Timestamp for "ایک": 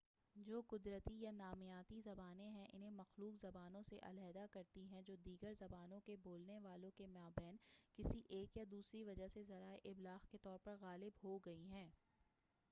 8.29-8.57